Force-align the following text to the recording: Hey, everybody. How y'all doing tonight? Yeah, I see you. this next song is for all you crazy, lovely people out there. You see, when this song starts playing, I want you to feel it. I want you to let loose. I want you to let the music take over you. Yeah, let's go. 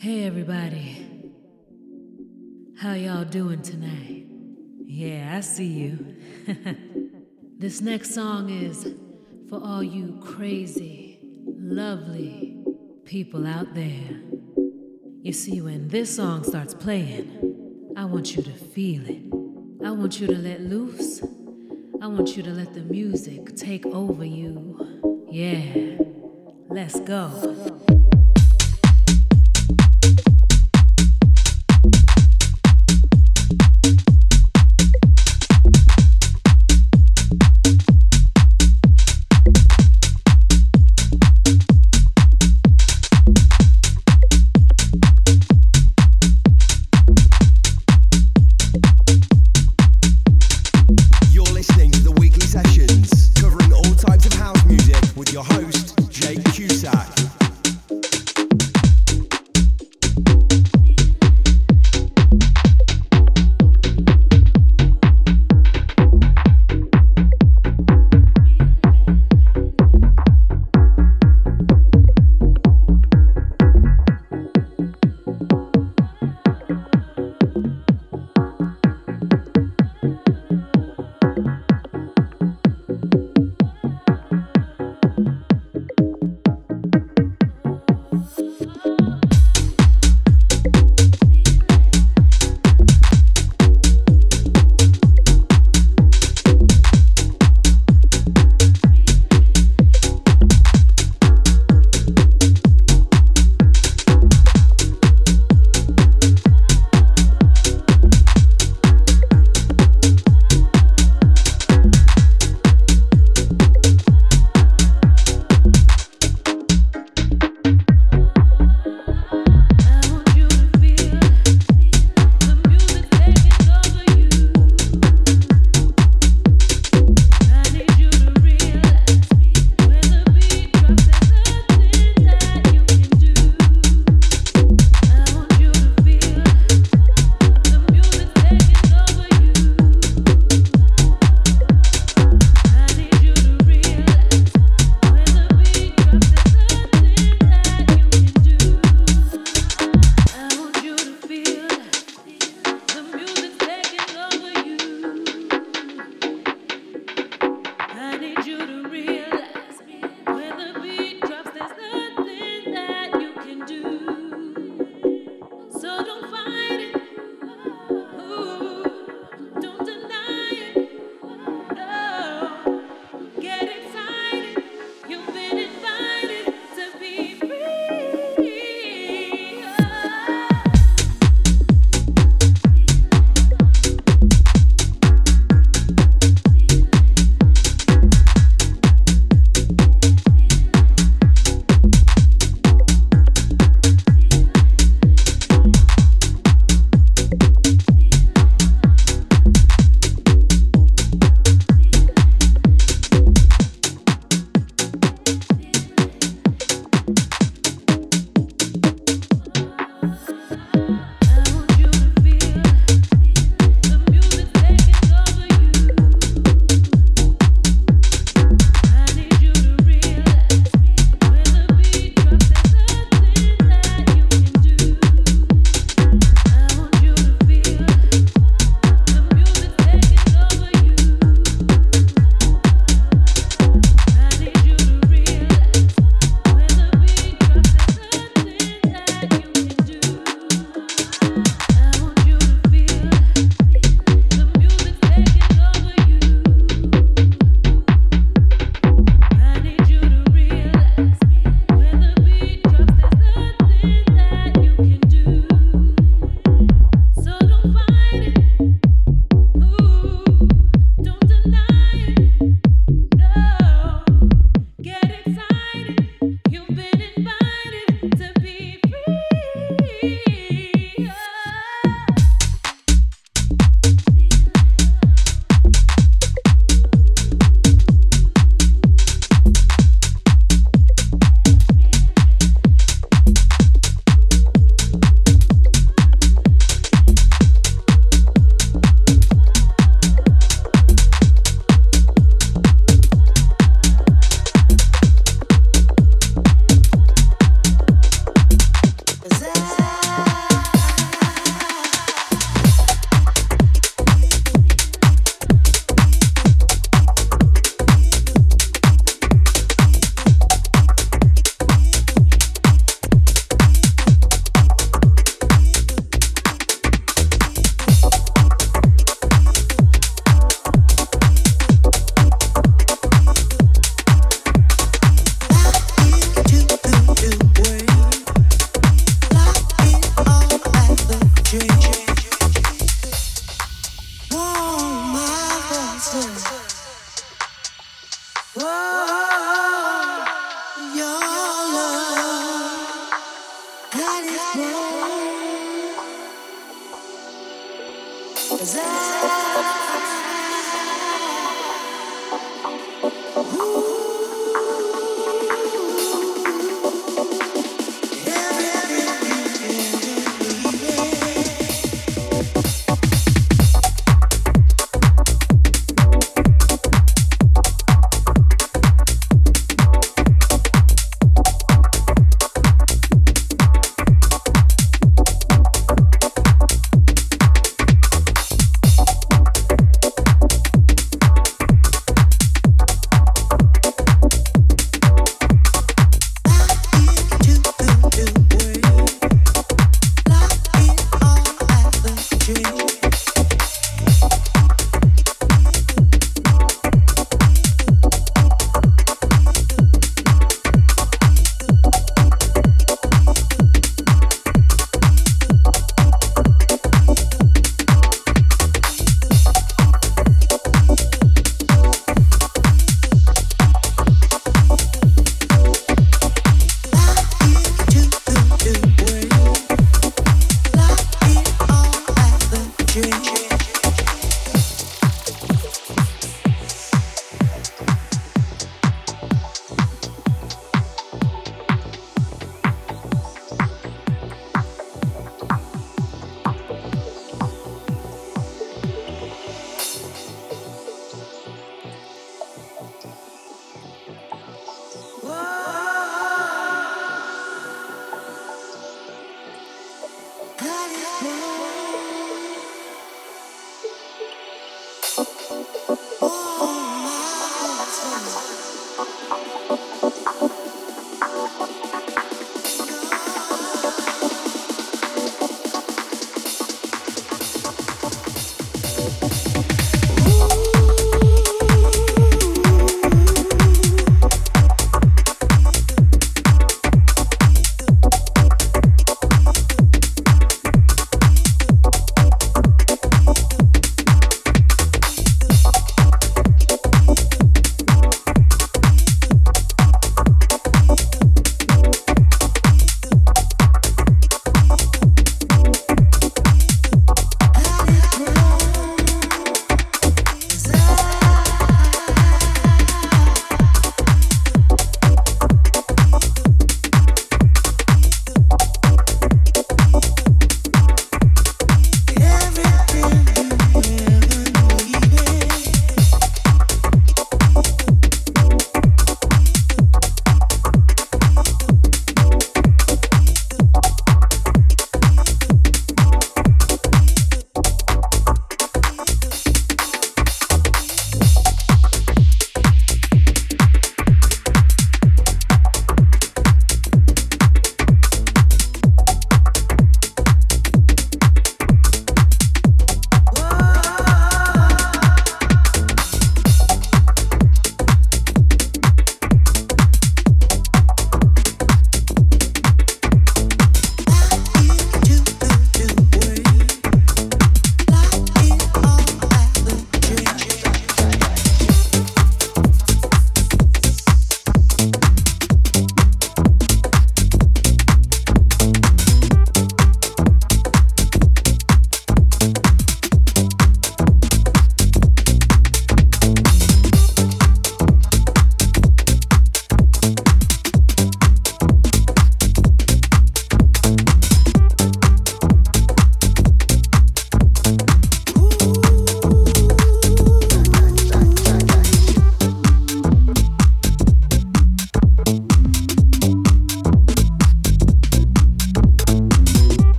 Hey, 0.00 0.24
everybody. 0.24 1.06
How 2.78 2.94
y'all 2.94 3.26
doing 3.26 3.60
tonight? 3.60 4.24
Yeah, 4.86 5.34
I 5.36 5.40
see 5.40 5.66
you. 5.66 6.16
this 7.58 7.82
next 7.82 8.14
song 8.14 8.48
is 8.48 8.94
for 9.50 9.62
all 9.62 9.82
you 9.82 10.18
crazy, 10.22 11.18
lovely 11.44 12.64
people 13.04 13.46
out 13.46 13.74
there. 13.74 14.22
You 15.20 15.34
see, 15.34 15.60
when 15.60 15.88
this 15.88 16.16
song 16.16 16.44
starts 16.44 16.72
playing, 16.72 17.92
I 17.94 18.06
want 18.06 18.34
you 18.34 18.42
to 18.42 18.52
feel 18.52 19.02
it. 19.06 19.20
I 19.84 19.90
want 19.90 20.18
you 20.18 20.26
to 20.28 20.38
let 20.38 20.62
loose. 20.62 21.22
I 22.00 22.06
want 22.06 22.38
you 22.38 22.42
to 22.44 22.50
let 22.52 22.72
the 22.72 22.80
music 22.80 23.54
take 23.54 23.84
over 23.84 24.24
you. 24.24 25.26
Yeah, 25.30 25.98
let's 26.70 26.98
go. 27.00 27.80